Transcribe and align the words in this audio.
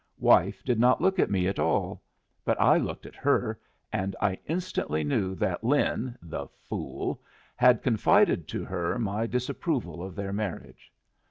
Wife 0.17 0.63
did 0.63 0.79
not 0.79 0.99
look 0.99 1.19
at 1.19 1.29
me 1.29 1.47
at 1.47 1.59
all. 1.59 2.01
But 2.43 2.59
I 2.59 2.77
looked 2.79 3.05
at 3.05 3.13
her, 3.13 3.59
and 3.93 4.15
I 4.19 4.39
instantly 4.47 5.03
knew 5.03 5.35
that 5.35 5.63
Lin 5.63 6.17
the 6.23 6.47
fool! 6.47 7.21
had 7.55 7.83
confided 7.83 8.47
to 8.47 8.65
her 8.65 8.97
my 8.97 9.27
disapproval 9.27 10.01
of 10.01 10.15
their 10.15 10.33
marriage. 10.33 10.91